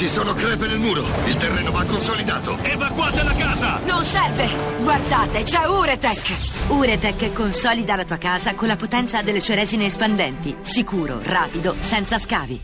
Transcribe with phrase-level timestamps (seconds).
[0.00, 1.04] Ci sono crepe nel muro.
[1.26, 2.56] Il terreno va consolidato.
[2.62, 3.80] Evacuate la casa!
[3.84, 4.48] Non serve!
[4.80, 6.68] Guardate, c'è Uretech!
[6.68, 10.56] Uretech consolida la tua casa con la potenza delle sue resine espandenti.
[10.62, 12.58] Sicuro, rapido, senza scavi.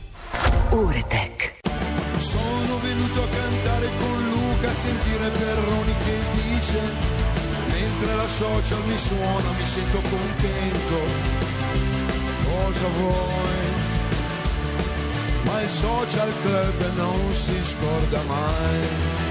[0.70, 1.56] Uretech.
[2.16, 6.80] Sono venuto a cantare con Luca, a sentire Perroni che dice,
[7.66, 10.98] mentre la social mi suona mi sento contento.
[12.44, 13.75] Cosa vuoi?
[15.46, 19.24] Ma il social club non si scorda mai.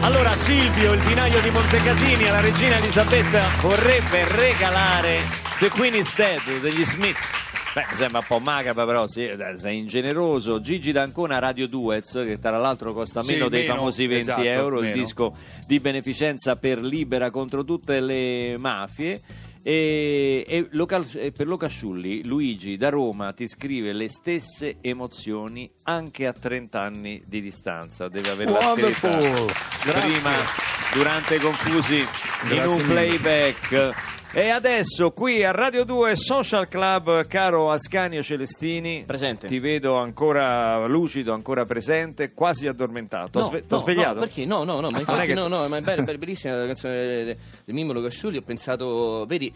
[0.00, 5.20] Allora Silvio, il vinaio di Montecatini alla regina Elisabetta vorrebbe regalare
[5.60, 7.16] The Queen is Dead degli Smith.
[7.72, 10.60] Beh, sembra un po' macabra, però sì, dai, sei ingeneroso.
[10.60, 14.42] Gigi D'Ancona Radio Duets, che tra l'altro costa Sì, meno dei meno, famosi 20 esatto,
[14.42, 14.96] euro, il meno.
[14.96, 15.36] disco
[15.66, 19.20] di beneficenza per Libera contro tutte le mafie.
[19.64, 26.26] E, e Local- e per Locasciulli, Luigi da Roma ti scrive le stesse emozioni anche
[26.26, 28.08] a 30 anni di distanza.
[28.08, 29.46] Deve averla scritta Wonderful.
[29.84, 30.10] Grazie.
[30.10, 30.32] prima,
[30.94, 32.06] durante i confusi in
[32.48, 32.84] Grazie un mille.
[33.18, 34.20] playback.
[34.34, 39.46] E adesso qui a Radio 2 Social Club, caro Ascanio Celestini, Presente.
[39.46, 43.40] ti vedo ancora lucido, ancora presente, quasi addormentato.
[43.40, 44.14] No, Sve- t'ho no, svegliato?
[44.14, 44.46] no, perché?
[44.46, 46.54] No, no, no, ma Non è infatti che- no, no, ma è bella, bella, bellissima
[46.54, 49.52] la canzone di Mimmo Locasciulli, ho pensato, vedi,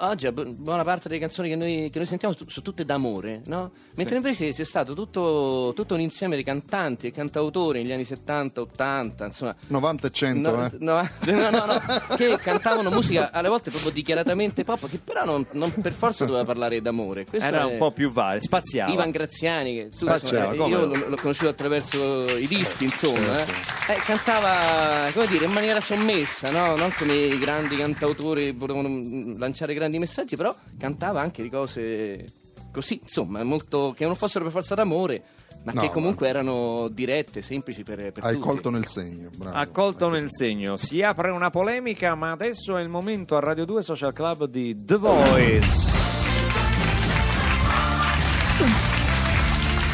[0.00, 3.70] oggi bu- buona parte delle canzoni che noi, che noi sentiamo sono tutte d'amore, no?
[3.96, 8.60] Mentre invece c'è stato tutto, tutto un insieme di cantanti e cantautori negli anni 70,
[8.60, 9.54] 80, insomma...
[9.66, 10.70] 90 e 100, No, eh.
[10.78, 15.46] no, no, no, no, che cantavano musica alle volte proprio dichiaratamente pop, che però non,
[15.52, 17.24] non per forza doveva parlare d'amore.
[17.26, 18.92] Questo Era è- un po' più vario, spaziava.
[18.92, 23.38] Ivan Graziani, che tu, Spaziava, insomma, come io l'ho, l'ho conosciuto attraverso i dischi, insomma,
[23.44, 23.44] eh.
[23.88, 26.74] Eh, cantava come dire, in maniera sommessa, no?
[26.76, 31.50] non come i grandi cantautori che volevano mm, lanciare grandi messaggi, però cantava anche di
[31.50, 32.24] cose
[32.72, 35.22] così, insomma, molto, che non fossero per forza d'amore,
[35.62, 38.46] ma No, che comunque erano dirette, semplici per, per Hai tutti.
[38.46, 39.30] colto nel segno.
[39.36, 39.56] Bravo.
[39.56, 43.64] Ha colto nel segno, si apre una polemica, ma adesso è il momento a Radio
[43.64, 45.94] 2 Social Club di The Voice.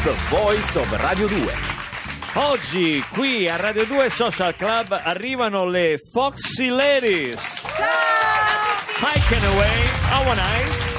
[0.03, 1.72] The Voice of Radio 2.
[2.35, 7.39] Oggi qui a Radio 2 Social Club arrivano le Foxy Ladies.
[7.75, 9.11] Ciao!
[9.13, 10.91] Hiking Away, Our Nice.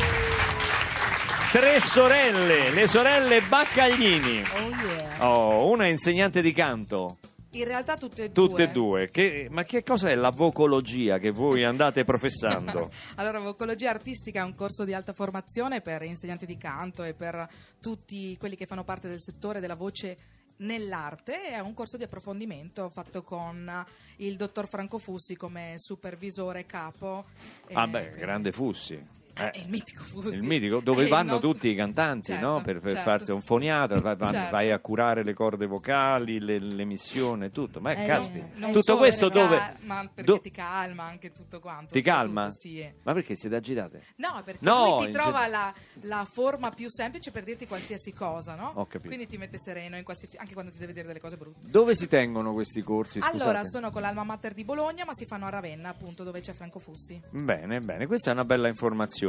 [1.51, 4.43] Tre sorelle, le sorelle Baccaglini.
[4.43, 5.29] Oh yeah.
[5.29, 7.19] Oh, una è insegnante di canto.
[7.53, 8.99] In realtà tutte e Tutte e due.
[9.01, 9.11] due.
[9.11, 12.91] Che- ma che cos'è la vocologia che voi andate professando?
[13.17, 17.49] Allora, vocologia artistica è un corso di alta formazione per insegnanti di canto e per
[17.81, 20.17] tutti quelli che fanno parte del settore della voce
[20.59, 21.49] nell'arte.
[21.49, 23.85] È un corso di approfondimento fatto con
[24.17, 27.25] il dottor Franco Fussi come supervisore capo.
[27.73, 29.23] ah Eh, beh, grande Fussi.
[29.37, 30.37] Eh, Eh, il mitico Fussi.
[30.39, 32.63] il mitico, dove vanno nostro- tutti i cantanti, Certo, no?
[32.63, 33.05] Per, per certo.
[33.11, 34.51] farsi un foniato, vai, Certo.
[34.51, 37.81] vai a curare le corde vocali, le- l'emissione, tutto.
[37.81, 39.77] Ma Eh, caspita, non tutto solo questo dove...
[39.81, 41.93] Ma perché do- ti calma anche tutto quanto.
[41.93, 42.45] ti calma?
[42.45, 42.93] Tutto, sì.
[43.03, 44.03] Ma perché siete agitate?
[44.17, 48.13] No, perché No, lui ti trova gen- la, la forma più semplice per dirti qualsiasi
[48.13, 48.73] cosa, no?
[48.77, 49.09] Ho capito.
[49.09, 51.69] Quindi ti mette sereno in qualsiasi, anche quando ti deve dire delle cose brutte.
[51.69, 53.21] Dove si tengono questi corsi?
[53.21, 53.43] Scusate.
[53.43, 56.53] Allora, sono con l'Alma Mater di Bologna, ma si fanno a Ravenna, appunto, dove c'è
[56.53, 57.21] Franco Fussi.
[57.31, 59.23] Bene, bene, questa è una bella informazione.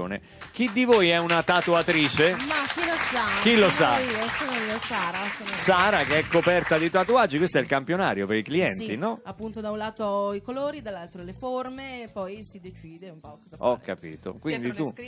[0.51, 2.31] Chi di voi è una tatuatrice?
[2.31, 2.37] Ma
[2.73, 3.25] chi lo sa?
[3.41, 3.99] Chi lo Sono sa?
[3.99, 5.17] Io, sono io, Sara.
[5.37, 5.55] Sono io.
[5.55, 9.19] Sara che è coperta di tatuaggi, questo è il campionario per i clienti, Sì, no?
[9.23, 13.39] appunto da un lato i colori, dall'altro le forme, e poi si decide un po'
[13.49, 13.85] cosa Ho fare.
[13.85, 14.33] capito.
[14.39, 15.03] Quindi Dietro tu,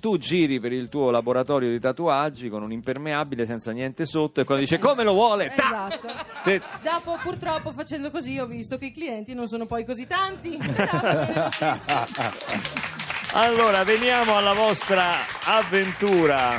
[0.00, 4.44] tu giri per il tuo laboratorio di tatuaggi con un impermeabile senza niente sotto e
[4.44, 5.88] quando dice come lo vuole, ta!
[5.88, 6.08] Esatto.
[6.42, 10.58] Te- Dopo, purtroppo, facendo così, ho visto che i clienti non sono poi così tanti.
[13.36, 16.56] Allora, veniamo alla vostra avventura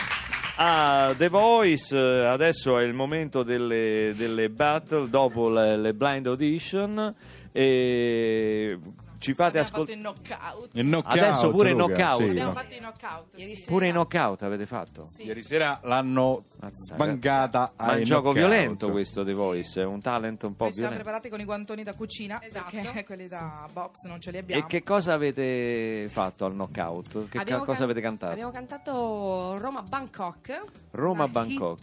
[0.58, 1.96] a The Voice.
[1.98, 7.16] Eh, Adesso è il momento delle, delle battle dopo le, le blind audition.
[7.54, 8.78] E
[9.26, 9.98] ci fate Abbiamo fatto ascoltare.
[9.98, 10.70] il knockout.
[10.74, 12.18] Il knockout, Adesso pure il knockout.
[12.24, 12.30] sì.
[12.30, 13.26] Abbiamo fatto i knockout.
[13.36, 13.64] sì.
[13.68, 15.06] Pure in knockout avete fatto?
[15.12, 15.24] Sì.
[15.24, 18.36] Ieri sera l'hanno sbancata Ma è un gioco knockout.
[18.38, 21.04] violento questo The Voice, è un talent un po' siamo violento.
[21.04, 22.70] preparati con i guantoni da cucina, Esatto.
[22.72, 24.64] perché quelli da box non ce li abbiamo.
[24.64, 27.30] E che cosa avete fatto al knockout?
[27.30, 28.32] Che ca- cosa can- avete cantato?
[28.34, 30.62] Abbiamo cantato Roma Bangkok.
[30.92, 31.80] Roma Bangkok.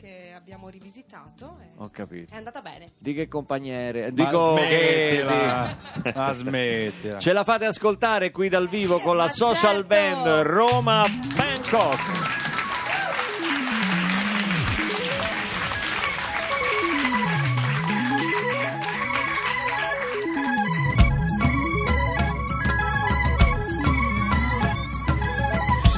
[0.00, 1.58] che abbiamo rivisitato.
[1.62, 2.32] e Ho capito.
[2.32, 2.86] È andata bene.
[2.98, 4.12] Di che compagniere?
[4.12, 4.62] Dico che
[5.22, 6.85] smettila, di- ma smettila.
[7.18, 9.86] Ce la fate ascoltare qui dal vivo con la Ma social certo!
[9.86, 11.04] band Roma
[11.34, 12.44] Bangkok.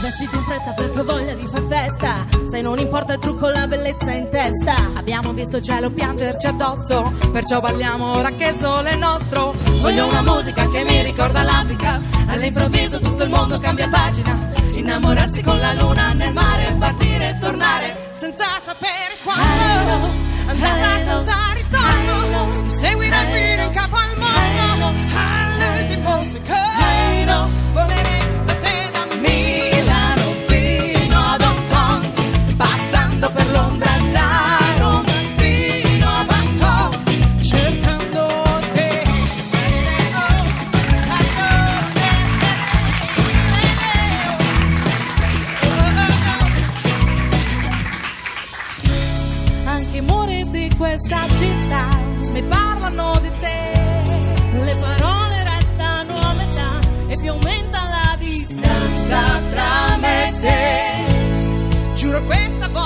[0.00, 2.26] Vestito in serata, proprio voglia di far festa.
[2.50, 4.68] Sai, non importa il trucco, la bellezza in testa.
[5.38, 9.55] Visto il cielo piangerci addosso, perciò balliamo ora che il sole è nostro.
[9.81, 12.02] Voglio una musica che mi ricorda l'Africa.
[12.26, 14.37] All'improvviso tutto il mondo cambia pagina.
[14.73, 20.08] Innamorarsi con la luna nel mare, partire e tornare senza sapere quando.
[20.46, 24.93] Andata senza ritorno, ti seguirà fino in capo al mondo.
[25.14, 28.07] All'ultimo secondo, volerei da
[49.88, 51.88] Anche i muri di questa città
[52.35, 53.73] mi parlano di te.
[54.52, 61.94] Le parole restano a metà e più aumenta la distanza tra me e te.
[61.94, 62.77] Giuro questa volta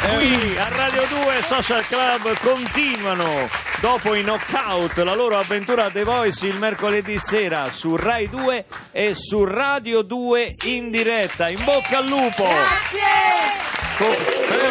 [0.00, 3.48] qui a Radio 2 Social Club continuano
[3.80, 9.14] dopo i knockout la loro avventura The Voice il mercoledì sera su Rai 2 e
[9.14, 11.48] su Radio 2 in diretta.
[11.48, 12.44] In bocca al lupo!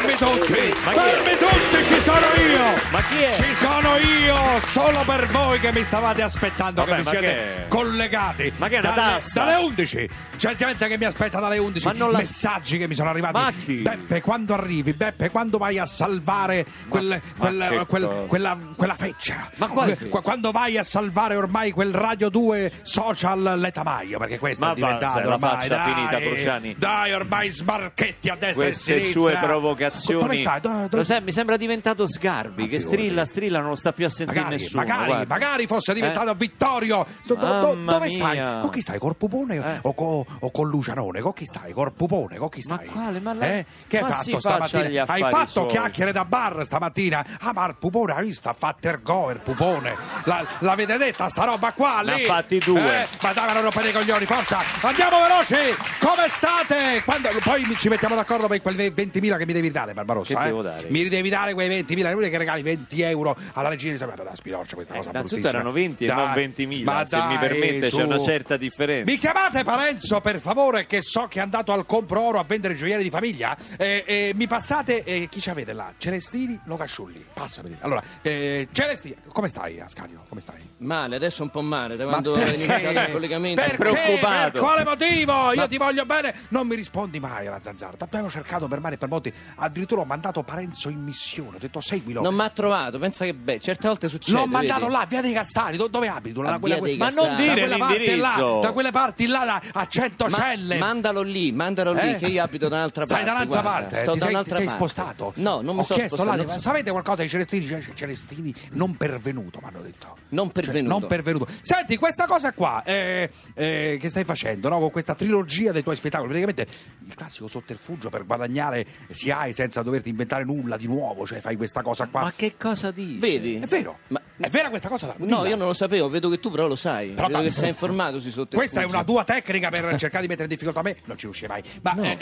[0.03, 0.73] Fermi tutti!
[0.83, 0.91] Ma?
[0.91, 2.63] Fermi tutti, ci sono io!
[2.91, 3.33] Ma chi è?
[3.33, 7.25] Ci sono io, solo per voi che mi stavate aspettando, Vabbè, che mi ma siete
[7.27, 8.53] che collegati.
[8.57, 9.43] Ma che è una dalle, tassa?
[9.45, 10.09] dalle 11.
[10.37, 11.87] C'è gente che mi aspetta dalle 11.
[11.87, 13.33] Ma non la- Messaggi che mi sono arrivati.
[13.39, 13.75] Ma chi?
[13.77, 14.91] Beppe, quando arrivi?
[14.93, 19.49] Beppe, quando vai a salvare quel- quel- ma quel- quella, quella feccia?
[19.55, 19.97] Ma quale?
[19.97, 24.17] Quando vai a salvare ormai quel Radio 2 social letamaio?
[24.19, 25.49] Perché questo Ma è diventato va, sai, la ormai.
[25.49, 26.75] faccia dai, finita, Cruciani.
[26.77, 29.21] Dai, ormai sbarchetti a destra Queste e a sinistra.
[29.21, 29.91] sue provocazioni.
[30.07, 30.59] Dove stai?
[30.61, 34.05] Dove- dove- sai, mi sembra diventato Sgarbi, Ma che strilla, strilla, non lo sta più
[34.05, 34.83] a sentire Magari, nessuno.
[34.83, 35.25] magari, guarda.
[35.33, 36.35] magari fosse diventato Eh?
[36.35, 37.05] Vittorio.
[37.25, 38.31] Do- do- do- dove stai?
[38.37, 38.57] mia.
[38.59, 38.99] Con chi stai?
[38.99, 39.79] Col pupone Eh.
[39.81, 41.21] o, co- o con Lucianone?
[41.21, 41.71] Con chi stai?
[41.73, 42.37] Col pupone?
[42.37, 42.87] Con chi Ma stai?
[42.87, 43.19] quale?
[43.19, 43.65] Ma la- Eh?
[43.87, 45.03] Che ma hai fatto stamattina?
[45.07, 45.67] Hai fatto suoi.
[45.67, 47.25] chiacchiere da bar stamattina?
[47.39, 48.49] Ah, ma il pupone, hai visto?
[48.49, 49.95] Ha fatto ergo il pupone.
[50.25, 52.01] La, l'avete detta sta roba qua?
[52.01, 52.23] Ne lì?
[52.23, 52.79] ha fatti due.
[53.03, 54.59] Eh, ma dai, ma non rompete i coglioni, forza!
[54.81, 55.75] Andiamo veloci!
[55.99, 57.01] Come state?
[57.03, 60.35] Quando- poi ci mettiamo d'accordo per quel 20.000 che mi devi dare, Barbarossa.
[60.35, 60.45] Che eh?
[60.45, 60.87] devo dare?
[60.89, 63.91] Mi devi dare quei 20.000, è inutile che regali 20 euro alla regina.
[63.93, 65.49] Insomma, da spilorcio questa Eh, cosa bruttissima.
[65.49, 67.97] erano 20 e Dai, non 20.000, ma se mi dai, permette su.
[67.97, 69.11] c'è una certa differenza.
[69.11, 72.75] Mi chiamate Parenzo per favore che so che è andato al compro oro a vendere
[72.75, 75.91] gioielli di famiglia Eh, eh, mi passate eh, chi ci avete là?
[75.97, 80.23] Celestini Locasciulli Passameli Allora eh, Celestini come stai Ascanio?
[80.29, 80.55] Come stai?
[80.77, 83.61] Male, adesso un po' male, da Ma quando è iniziato il collegamento.
[83.61, 83.77] Perché?
[83.77, 84.51] preoccupato.
[84.51, 85.51] Per quale motivo?
[85.53, 86.33] Io ti voglio bene.
[86.49, 87.93] Non mi rispondi mai alla zanzara.
[87.97, 89.33] Abbiamo cercato per mare e per monti.
[89.73, 91.55] Addirittura ho mandato Parenzo in missione.
[91.55, 92.21] Ho detto seguilo.
[92.21, 94.37] Non mi ha trovato, pensa che beh, certe volte succede.
[94.37, 94.91] L'ho mandato vedi?
[94.93, 95.77] là, via dei Castani.
[95.77, 96.35] Do- dove abiti?
[96.35, 96.41] tu?
[96.41, 98.11] A Da quella- Via dei ma non Da dire quella l'indirizzo.
[98.11, 98.59] l'indirizzo.
[98.59, 100.77] Da quelle parti là da- a cento Ma- celle.
[100.77, 102.17] mandalo lì, mandalo lì, Eh?
[102.17, 103.31] che io abito da un'altra Stai parte.
[103.31, 103.79] da un'altra guarda.
[103.87, 103.95] parte?
[104.03, 104.93] Sto ti da sei, un'altra ti sei parte.
[104.93, 105.33] spostato?
[105.37, 106.37] No, non mi Ho sono chiesto spostato.
[106.37, 107.65] là, non so- sapete qualcosa di Celestini?
[107.65, 110.15] Cioè, Celestini non pervenuto, mi hanno detto.
[110.29, 110.99] Non Cioè, pervenuto.
[110.99, 111.47] non pervenuto.
[111.63, 114.77] Senti, questa cosa qua eh, eh, che stai facendo, no?
[114.79, 116.67] con questa trilogia dei tuoi spettacoli, praticamente
[117.07, 121.81] il classico sotterfugio per guadagnare si senza doverti inventare nulla di nuovo, cioè fai questa
[121.81, 122.21] cosa qua.
[122.21, 123.19] Ma che cosa dici?
[123.19, 123.55] Vedi?
[123.55, 123.99] È vero?
[124.07, 125.07] Ma- È vera questa cosa?
[125.07, 125.13] là?
[125.17, 125.47] No, Dilla.
[125.49, 127.09] io non lo sapevo, vedo che tu però lo sai.
[127.09, 128.55] Però vedo da- che sei informato sui sotterfugi.
[128.57, 131.61] Questa è una tua tecnica per cercare di mettere in difficoltà me, non ci riuscirei
[131.61, 131.71] mai.
[131.81, 132.03] Ma No.
[132.03, 132.17] eh,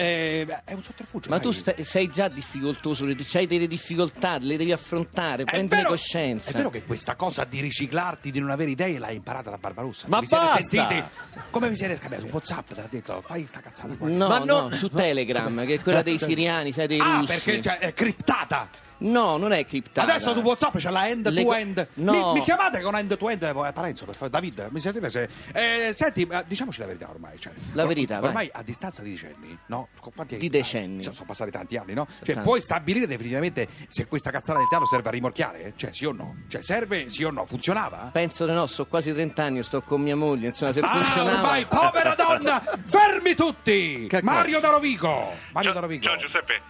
[0.47, 1.29] eh, è un sotterfugio.
[1.29, 1.45] Ma dai.
[1.45, 6.51] tu stai- sei già difficoltoso, hai delle difficoltà, le devi affrontare, prendine vero- coscienza.
[6.51, 10.07] È vero che questa cosa di riciclarti, di non avere idee, l'hai imparata da Barbarossa.
[10.09, 10.63] Ma vi siete basta!
[10.63, 11.03] sentiti?
[11.49, 12.25] Come vi siete scambiati?
[12.27, 14.07] Su WhatsApp te l'ha detto, fai sta cazzata qua.
[14.09, 17.33] No, Ma no, no- su Telegram, che è quella dei siriani, sai, dei ah, russi.
[17.33, 18.69] perché cioè, è criptata.
[19.01, 20.11] No, non è criptata.
[20.13, 21.87] Adesso su WhatsApp c'è la end Le to end.
[21.95, 22.11] No.
[22.11, 24.31] Mi, mi chiamate con end to end, eh, voi, Parenzo, per favore.
[24.31, 25.27] David, mi sentite se.
[25.53, 27.39] Eh, senti, eh, diciamoci la verità ormai.
[27.39, 28.27] Cioè, La verità, vai.
[28.29, 29.87] Ormai a distanza di decenni, no?
[29.99, 31.03] Qu- Quanti Di decenni.
[31.03, 32.05] Cioè, sono passati tanti anni, no?
[32.07, 32.41] Cioè, tanti.
[32.41, 35.73] puoi stabilire definitivamente se questa cazzata del teatro serve a rimorchiare?
[35.75, 36.35] Cioè, sì o no?
[36.47, 37.45] Cioè, serve sì o no?
[37.45, 38.09] Funzionava?
[38.11, 41.35] Penso di no, so quasi 30 anni, sto con mia moglie, insomma, se Ah, funzionava...
[41.41, 42.61] ormai, povera donna!
[42.85, 44.05] Fermi tutti!
[44.07, 45.33] Che Mario da Rovigo!
[45.51, 46.05] Mario Ciao, da Rovigo.
[46.05, 46.61] ciao Giuseppe,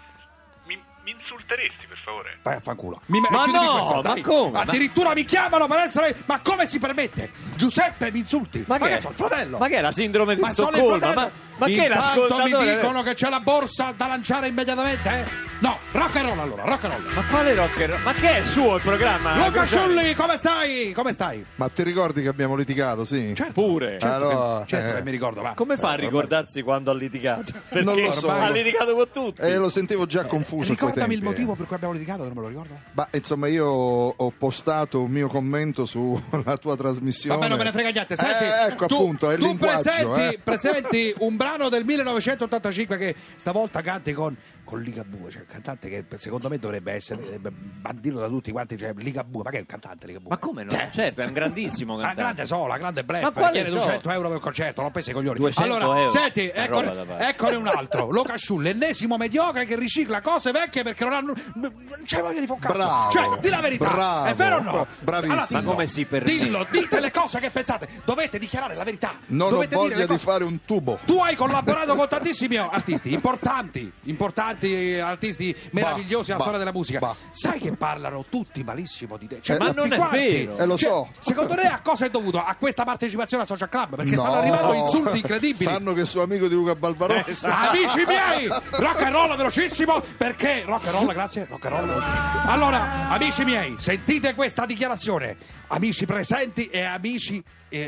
[1.31, 2.37] insulteresti, per favore?
[2.43, 3.01] Vai a fanculo.
[3.05, 4.51] Mi Ma no, questo, ma come?
[4.51, 6.15] Ma- Addirittura mi chiamano per essere.
[6.25, 7.31] Ma come si permette?
[7.55, 8.63] Giuseppe mi insulti.
[8.67, 8.99] Ma che che è?
[8.99, 9.57] sono il fratello?
[9.57, 11.31] Ma che è la sindrome di Ma sono il Stoccolma?
[11.61, 12.65] Ma, ma che è Intanto l'ascoltatore?
[12.65, 15.49] mi dicono che c'è la borsa da lanciare immediatamente, eh?
[15.61, 17.13] No, rock and roll allora, rock and roll.
[17.13, 18.01] Ma quale rock and roll?
[18.01, 19.35] Ma che è suo il programma?
[19.45, 19.63] Luca?
[19.63, 20.91] Sciulli, come stai?
[20.91, 21.45] Come stai?
[21.57, 23.35] Ma ti ricordi che abbiamo litigato, sì?
[23.53, 23.97] Pure.
[23.99, 25.53] Allora, Certo eh, che mi ricordo, va.
[25.53, 27.51] Come fa a ricordarsi quando ha litigato?
[27.69, 28.31] Perché Non lo so.
[28.31, 29.41] ha litigato con tutti.
[29.41, 31.29] eh, lo sentivo già confuso a quei Ricordami il tempi, eh.
[31.29, 32.73] motivo per cui abbiamo litigato, non me lo ricordo.
[32.93, 37.35] Ma insomma, io ho postato un mio commento sulla tua trasmissione.
[37.37, 38.15] Vabbè, non me ne frega niente.
[38.15, 39.81] Senti, Eh, ecco tu, appunto, è il tu linguaggio.
[39.83, 40.39] presenti, eh.
[40.43, 46.05] presenti un brano del 1985 che stavolta canti con, con Ligabue, cioè il cantante che
[46.17, 49.65] secondo me dovrebbe essere eh, bandito da tutti quanti, cioè Ligabue, ma che è un
[49.65, 50.29] cantante Ligabue?
[50.29, 50.69] Ma come no?
[50.69, 52.21] Cioè, Certo, è un grandissimo cantante.
[52.21, 53.77] grande sola, grande blef, Ma quale chiede so?
[53.77, 55.37] 200 euro per il concerto, non pensi ai coglioni.
[55.39, 56.11] 200 allora, euro.
[56.11, 61.13] senti, eccone, eccone un altro, Luca Sciulli, l'ennesimo mediocre che ricicla cose vecchie perché non
[61.13, 61.73] hanno non
[62.05, 62.47] c'è voglia di.
[62.47, 64.87] Bravo, cioè, di la verità, bravo, è vero o no?
[64.99, 65.33] bravissimo.
[65.33, 66.37] Allora, dillo, Ma come si permette?
[66.37, 69.15] Dillo, dite le cose che pensate, dovete dichiarare la verità.
[69.27, 70.99] Non ho dovete dire voglia di fare un tubo.
[71.05, 76.99] Tu hai collaborato con tantissimi artisti importanti, importanti artisti meravigliosi alla bah, storia della musica.
[76.99, 77.15] bah.
[77.31, 79.39] Sai che parlano tutti malissimo di te?
[79.41, 80.17] Cioè, Eh, ma non è quanti.
[80.17, 80.57] vero.
[80.57, 81.09] Eh, lo Cioè, so.
[81.19, 82.37] Secondo te a cosa è dovuto?
[82.43, 83.95] A questa partecipazione al social club?
[83.95, 84.21] Perché No.
[84.23, 85.63] stanno arrivando insulti incredibili.
[85.63, 87.69] Sanno che sono amico di Luca Balvarossa.
[87.69, 92.03] Amici miei, rock and roll velocissimo perché rock and roll, grazie, rock and roll.
[92.45, 95.35] Allora, amici miei, sentite questa dichiarazione.
[95.67, 97.41] Amici presenti e amici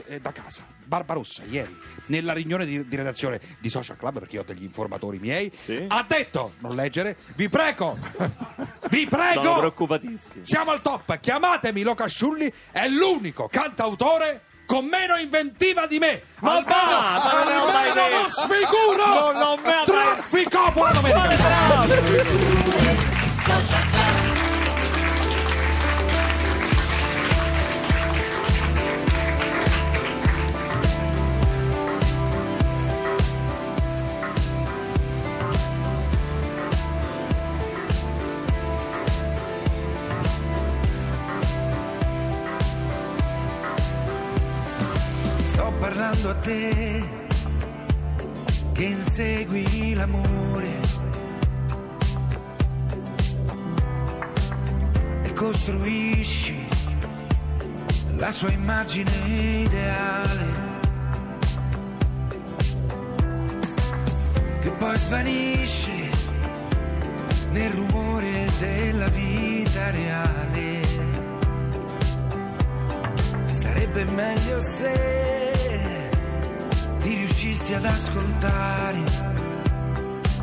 [0.08, 0.64] eh, da casa.
[0.86, 1.76] Barbarossa ieri
[2.08, 5.86] nella riunione di, di redazione di Social Club perché io ho degli informatori miei Sì.
[5.88, 7.98] ha detto non leggere vi prego
[8.90, 10.44] vi Sono prego preoccupatissimo.
[10.46, 16.62] siamo al top chiamatemi Luca Sciulli è l'unico cantautore con meno inventiva di me Ma
[16.62, 18.30] va, ma non non detto.
[18.30, 22.53] sfiguro Non l'ho mai traffico buona domenica
[46.34, 47.04] a te
[48.74, 50.80] che insegui l'amore
[55.24, 56.68] e costruisci
[58.16, 60.48] la sua immagine ideale
[64.62, 66.10] che poi svanisce
[67.52, 70.82] nel rumore della vita reale.
[73.52, 75.53] Sarebbe meglio se
[77.04, 79.04] ti riuscissi ad ascoltare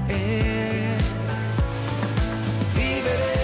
[0.07, 0.97] e
[2.75, 3.39] vivere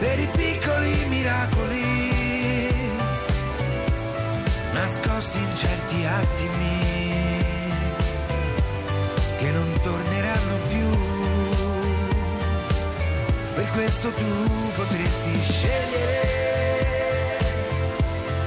[0.00, 1.84] per i piccoli miracoli
[4.72, 7.44] nascosti in certi attimi
[9.38, 10.88] che non torneranno più.
[13.54, 16.34] Per questo tu potresti scegliere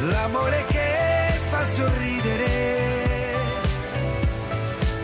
[0.01, 0.88] l'amore che
[1.79, 3.35] sorridere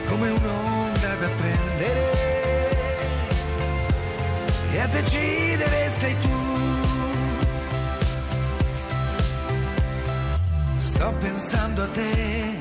[0.08, 2.12] come un'onda da prendere
[4.72, 6.44] e a decidere sei tu.
[10.80, 12.58] Sto pensando a te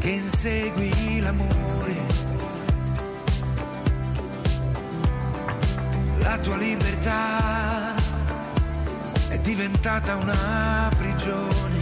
[0.00, 1.96] che insegui l'amore.
[6.18, 7.94] La tua libertà
[9.28, 11.79] è diventata una prigione.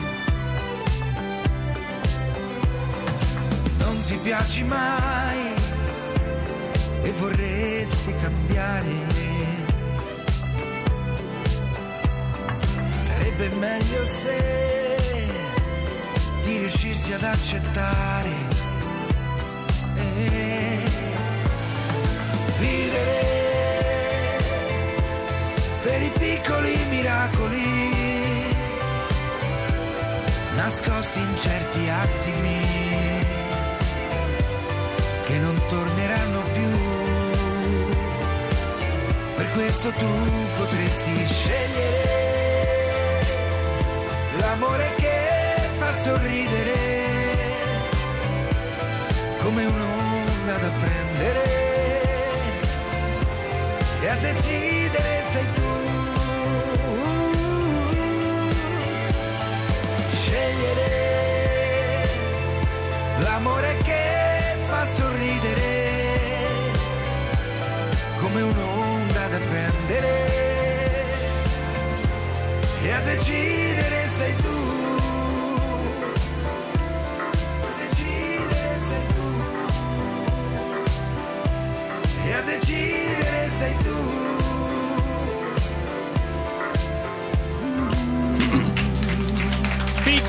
[3.88, 5.54] Non ti piaci mai
[7.04, 8.92] e vorresti cambiare.
[13.06, 14.96] Sarebbe meglio se
[16.44, 18.30] ti riuscissi ad accettare
[19.96, 20.82] e
[22.58, 23.26] vivere
[25.82, 27.96] per i piccoli miracoli
[30.56, 32.67] nascosti in certi attimi
[39.58, 40.06] questo tu
[40.56, 42.06] potresti scegliere
[44.38, 45.18] l'amore che
[45.78, 46.76] fa sorridere
[49.42, 51.42] come un'onda da prendere
[54.00, 55.72] e a decidere sei tu.
[60.12, 60.90] Scegliere
[63.18, 65.88] l'amore che fa sorridere
[68.20, 68.67] un'onda
[72.98, 74.57] a decidere sei tu.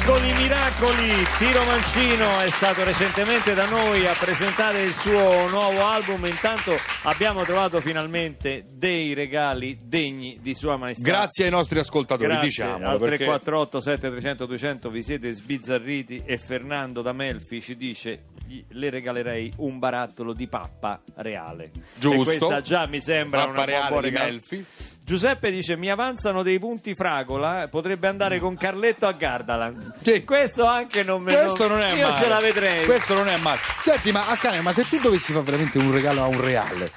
[0.09, 6.25] Piccoli miracoli, Tiro Mancino è stato recentemente da noi a presentare il suo nuovo album,
[6.25, 6.73] intanto
[7.03, 11.03] abbiamo trovato finalmente dei regali degni di Sua Maestà.
[11.03, 12.89] Grazie ai nostri ascoltatori, diciamolo.
[12.89, 18.23] al perché- 348 7300 200 vi siete sbizzarriti e Fernando da Melfi ci dice
[18.69, 21.71] le regalerei un barattolo di pappa reale.
[21.95, 22.31] Giusto.
[22.31, 24.31] E questa già mi sembra Pappa una reale buon di regalo.
[24.31, 24.65] Melfi.
[25.03, 29.95] Giuseppe dice mi avanzano dei punti fragola, potrebbe andare con Carletto a Gardaland.
[30.01, 30.23] Sì.
[30.23, 32.23] Questo anche non me Questo non è Io male.
[32.23, 32.85] ce la vedrei.
[32.85, 33.59] Questo non è male.
[33.81, 36.91] Senti, ma Ascanio, ma se tu dovessi fare veramente un regalo a un reale,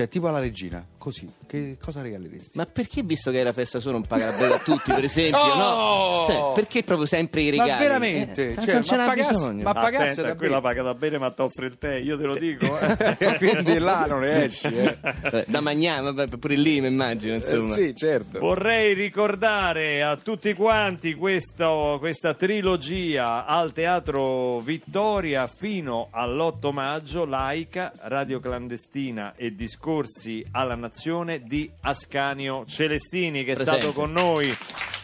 [0.00, 2.56] cioè tipo alla regina, così, che cosa regaleresti?
[2.56, 5.04] Ma perché visto che è la festa sua non paga la bella a tutti, per
[5.04, 5.38] esempio?
[5.38, 5.54] Oh!
[5.56, 6.24] No?
[6.26, 7.82] Cioè, perché proprio sempre i Ma regali?
[7.82, 8.50] veramente?
[8.52, 9.62] Eh, Cioè, non ce ma n'ha pagassi- bisogno.
[9.62, 12.24] ma pagasse Attenta, da quella paga da bere ma ti offre il tè, io te
[12.24, 12.78] lo dico.
[12.80, 13.36] eh.
[13.36, 14.96] Quindi là non esci, eh.
[15.32, 17.74] Eh, Da vabbè, pure lì mi immagino, insomma.
[17.74, 18.38] sì, certo.
[18.38, 27.92] Vorrei ricordare a tutti quanti questo- questa trilogia al Teatro Vittoria fino all'8 maggio, laica,
[28.04, 29.54] radio clandestina e
[29.90, 33.80] discorsi alla nazione di Ascanio Celestini che è Presente.
[33.80, 34.56] stato con noi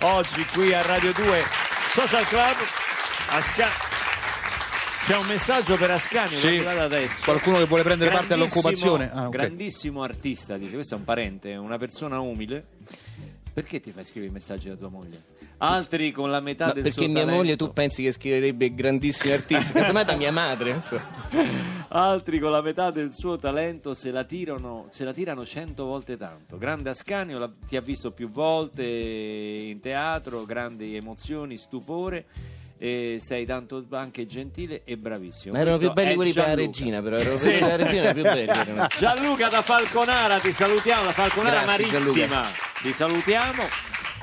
[0.02, 1.43] oggi qui a Radio 2
[1.90, 2.55] Social Club.
[3.31, 3.95] Asca-
[5.07, 6.47] C'è un messaggio per Ascanio Sì.
[6.49, 7.23] che è arrivato adesso.
[7.25, 9.11] Qualcuno che vuole prendere parte all'occupazione?
[9.12, 9.31] Ah, ok.
[9.31, 12.64] Grandissimo artista, dice, questo è un parente, una persona umile.
[13.52, 15.21] Perché ti fai scrivere i messaggi da tua moglie?
[15.59, 17.35] Altri con la metà No, del perché suo mia talento.
[17.43, 19.73] moglie tu pensi che scriverebbe grandissimi artisti?
[19.73, 21.05] Casomai da mia madre, insomma.
[21.89, 26.19] Altri con la metà del suo talento se la tirano, se la tirano cento volte
[26.19, 26.59] tanto.
[26.59, 32.26] Grande Ascanio, la- ti ha visto più volte in teatro, grandi emozioni, stupore.
[32.78, 35.54] E sei tanto anche gentile e bravissimo.
[35.54, 36.67] Ma erano Questo più belli quelli per la Gianluca.
[36.67, 37.59] regina, però erano Sì.
[37.59, 38.49] la regina più belli.
[38.50, 38.87] erano.
[38.99, 42.43] Gianluca da Falconara, ti salutiamo, da Falconara Grazie, Marittima,
[42.83, 43.63] ti salutiamo.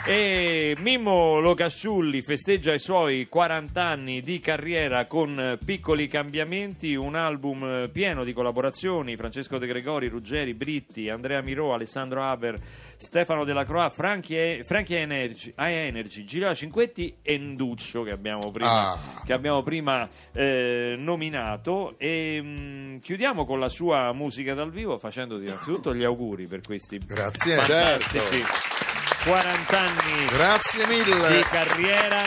[0.05, 7.89] E Mimmo Locasciulli festeggia i suoi 40 anni di carriera con piccoli cambiamenti, un album
[7.89, 12.55] pieno di collaborazioni, Francesco De Gregori, Ruggeri, Britti, Andrea Miro, Alessandro Haber,
[12.97, 18.97] Stefano Della Croix, Franchi, Franchi Energy, Energy, Girolamo Cinquetti e Nduccio che abbiamo prima, Ah.
[19.25, 25.43] che abbiamo prima eh, nominato e mh, chiudiamo con la sua musica dal vivo facendoti
[25.45, 27.55] innanzitutto gli auguri per questi Grazie.
[27.55, 28.43] fantastici
[29.25, 32.23] 40 anni Grazie di mille carriera.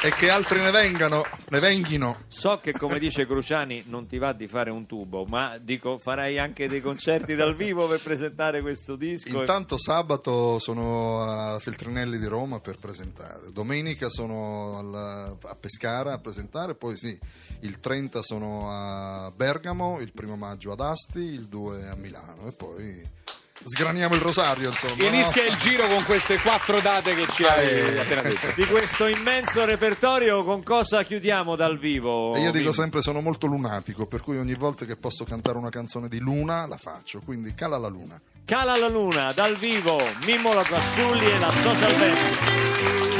[0.00, 2.18] E che altri ne vengano, ne venghino.
[2.28, 6.38] so che come dice Cruciani non ti va di fare un tubo ma dico farai
[6.38, 9.40] anche dei concerti dal vivo per presentare questo disco.
[9.40, 16.18] Intanto sabato sono a Feltrinelli di Roma per presentare, domenica sono al- a Pescara a
[16.18, 17.18] presentare, poi sì,
[17.62, 22.52] il 30 sono a Bergamo, il primo maggio ad Asti, il 2 a Milano e
[22.52, 23.16] poi
[23.64, 24.94] sgraniamo il rosario insomma.
[24.96, 25.04] no?
[25.04, 28.52] Inizia il giro con queste quattro date che ci hai appena detto.
[28.54, 33.46] di questo immenso repertorio con cosa chiudiamo dal vivo E io dico sempre sono molto
[33.46, 37.54] lunatico, per cui ogni volta che posso cantare una canzone di Luna la faccio, quindi
[37.54, 38.20] cala la luna.
[38.44, 43.17] Cala la luna dal vivo Mimmo Locasciulli e la Social Band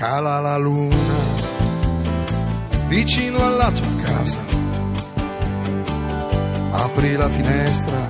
[0.00, 1.14] Cala la luna
[2.88, 4.38] vicino alla tua casa.
[6.70, 8.06] Apri la finestra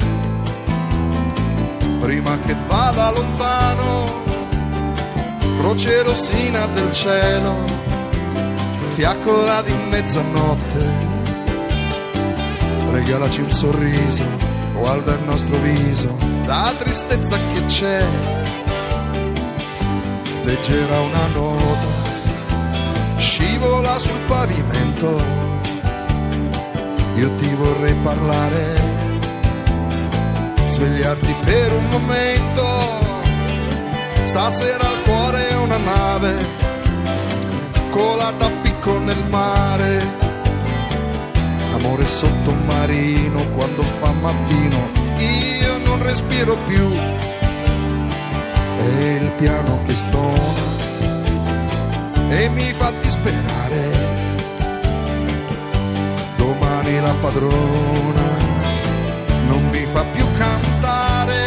[1.98, 4.22] prima che vada lontano.
[5.59, 7.57] Croce rossina del cielo,
[8.94, 10.87] fiaccola di mezzanotte.
[12.92, 14.24] Regalaci un sorriso,
[14.76, 18.39] guarda il nostro viso, la tristezza che c'è
[20.50, 25.22] leggera una nota, scivola sul pavimento,
[27.14, 28.64] io ti vorrei parlare,
[30.66, 32.64] svegliarti per un momento,
[34.24, 36.34] stasera al cuore è una nave,
[37.90, 40.02] colata a picco nel mare,
[41.74, 47.19] amore sottomarino quando fa mattino, io non respiro più
[48.80, 50.62] è il piano che stona
[52.30, 53.60] e mi fa disperare.
[56.90, 58.28] lei la padrona
[59.46, 61.42] non mi fa più cantare,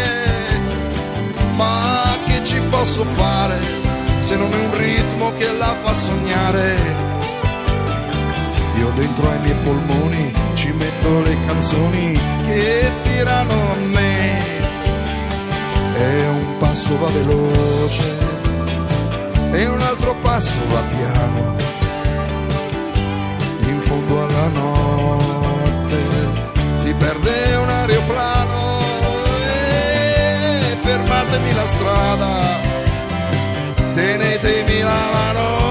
[1.56, 3.60] ma che ci posso fare
[4.20, 6.76] se non è un ritmo che la fa sognare?
[8.78, 14.23] Io dentro ai miei polmoni ci metto le canzoni che tirano a me
[16.94, 18.04] passo va veloce
[19.52, 21.56] e un altro passo va piano.
[23.62, 25.98] In fondo alla notte
[26.76, 28.80] si perde un aeroplano
[29.46, 32.62] e fermatemi la strada
[33.94, 35.62] tenetemi la mano.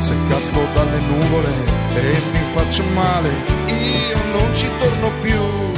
[0.00, 1.52] Se casco dalle nuvole
[1.94, 3.30] e mi faccio male
[3.66, 5.69] io non ci torno più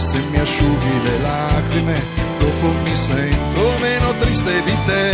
[0.00, 1.94] se mi asciughi le lacrime
[2.38, 5.12] dopo mi sento meno triste di te.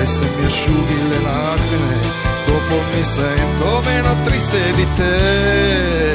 [0.00, 1.98] E se mi asciughi le lacrime
[2.46, 6.13] dopo mi sento meno triste di te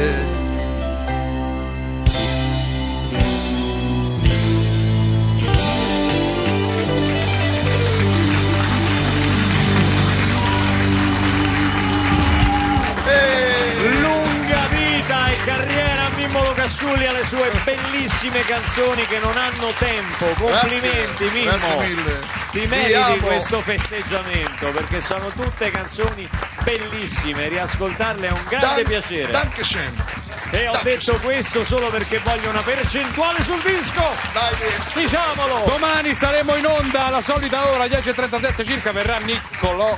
[17.20, 20.24] Alle sue bellissime canzoni che non hanno tempo.
[20.38, 21.50] Complimenti Grazie, Mimmo.
[21.50, 22.20] grazie mille.
[22.50, 23.16] Ti meriti amo.
[23.26, 26.26] questo festeggiamento perché sono tutte canzoni
[26.62, 29.32] bellissime, riascoltarle è un grande Dan- piacere.
[29.32, 30.04] Dankeschön.
[30.52, 34.02] E ho detto questo solo perché voglio una percentuale sul disco.
[34.32, 35.64] Dai, Diciamolo.
[35.66, 39.96] Domani saremo in onda alla solita ora, 10.37 circa, verrà Niccolò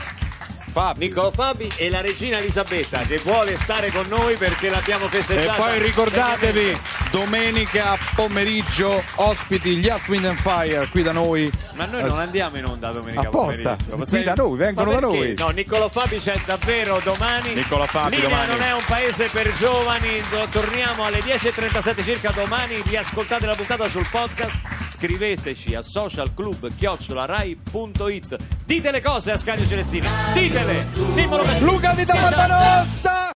[0.73, 1.07] Fabi.
[1.07, 5.53] Niccolo Fabi e la regina Elisabetta che vuole stare con noi perché l'abbiamo E festeggiata.
[5.55, 6.81] poi ricordatevi,
[7.13, 11.51] domenica pomeriggio ospiti gli Hot Wind and Fire qui da noi.
[11.75, 14.17] Ma noi non andiamo in onda domenica Apposta, pomeriggio.
[14.17, 15.35] qui da noi, vengono da noi.
[15.37, 17.53] No, Niccolo Fabi c'è davvero domani.
[17.55, 18.49] Niccolo Fabi Linea domani.
[18.51, 20.23] non è un paese per giovani.
[20.51, 22.81] Torniamo alle 10.37 circa domani.
[22.83, 24.59] Riascoltate la puntata sul podcast.
[24.97, 28.37] Scriveteci a socialclub.rai.it.
[28.65, 30.09] Dite le cose a Scaglio Celestini.
[30.33, 30.87] Ditele.
[31.15, 33.29] Dimmelo per Luca Vita Barbarossa!